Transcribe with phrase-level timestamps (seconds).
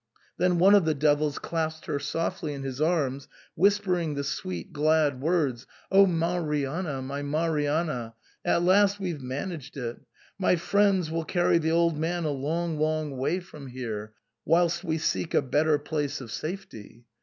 [0.37, 5.21] Then one of the devils clasped her softly in his arms, whispering the sweet glad
[5.21, 7.03] words," O Marianna!
[7.03, 8.15] my Marianna!
[8.43, 9.97] At last we've managed it!
[10.39, 14.97] My friends will carry the old man a long, long way from here, whilst we
[14.97, 17.05] seek a better place of safety."